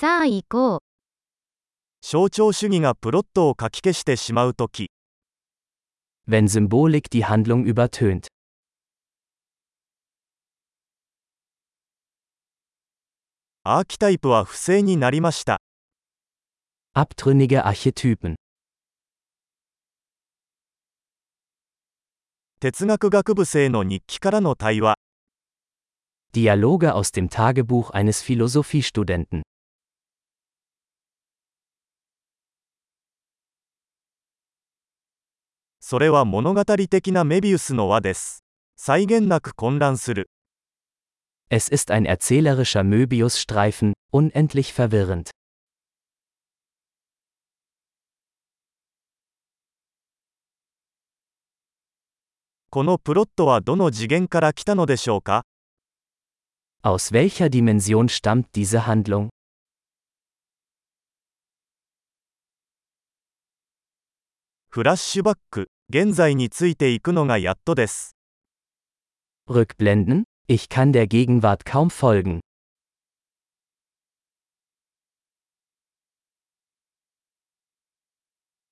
[0.00, 0.80] さあ行こう。
[2.00, 4.90] 象徴主義がプロットを書き消してしまうとき、
[6.26, 8.28] wenn Symbolik die Handlung übertönt.
[13.62, 15.60] アーキタイプは不正になりました。
[16.96, 18.36] Abtrünnige Archetypen.
[22.60, 24.94] 哲学学部生の日記からの対話。
[26.32, 29.42] Dialoge aus dem Tagebuch eines Philosophiestudenten.
[35.80, 38.44] それは物語的なメビウスの輪です。
[38.76, 40.30] 際限なく混乱する。
[41.48, 45.30] Es ist ein erzählerischer Möbiusstreifen, unendlich verwirrend.
[52.68, 55.44] このプロットはどの次元から来たのでしょうか
[56.84, 59.30] Aus welcher Dimension stammt diese Handlung?
[64.72, 68.14] フラッシュバック、現在についていくのがやっとです。
[69.48, 70.22] Rückblenden?
[70.46, 72.38] Ich kann der Gegenwart kaum folgen.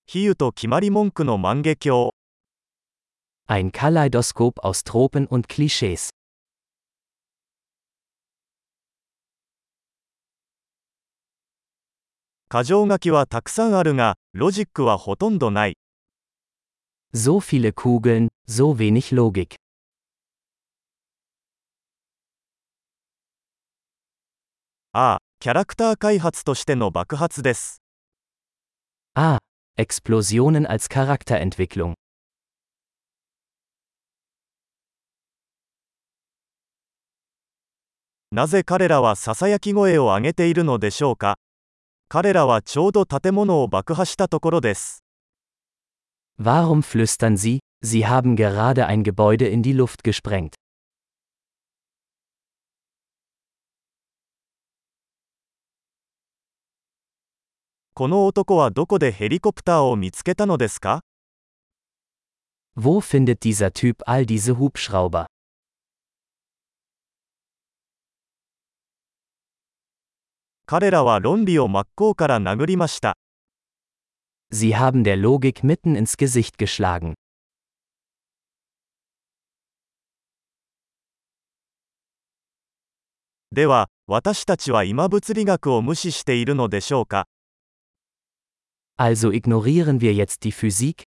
[0.07, 2.13] 比喩と決まり文句の万華鏡。
[3.49, 6.11] Ein Kaleidoskop aus Tropen und Klischees.
[12.49, 15.77] 箇条書きはたくさんあるが、ロジックはほとんどない。
[17.15, 19.57] So viele Kugeln, so wenig Logik.
[24.93, 27.81] ああ、キャラクター開発としての爆発です。
[29.15, 29.39] Ah,
[29.79, 31.95] Explosionen als Charakterentwicklung.
[38.31, 41.39] なぜ彼らはささやき声を上げているのでしょうか
[42.11, 45.08] 彼らはちょうど建物を爆破したところです。
[46.41, 50.55] Warum flüstern sie, sie haben gerade ein Gebäude in die Luft gesprengt?
[57.95, 61.01] この男はどこでヘリコプターを見つけたのですか
[62.77, 65.27] Wo findet dieser Typ all diese Hubschrauber?
[70.67, 73.17] 彼らは論理を真っ向から殴りました。
[74.51, 77.15] Sie haben der Logik mitten ins Gesicht geschlagen.
[83.53, 87.27] では、私たちは今物理学を無視しているのでしょうか
[88.97, 91.05] Also ignorieren wir jetzt die Physik?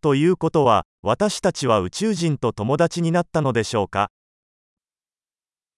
[0.00, 4.10] ということは、私たちは宇宙人と友達になったのでしょうか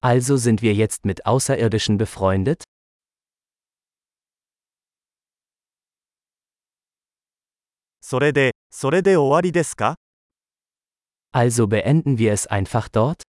[0.01, 2.63] Also sind wir jetzt mit Außerirdischen befreundet?
[8.01, 9.97] それで、それで終わりですか
[11.33, 13.28] Also beenden wir es einfach dort?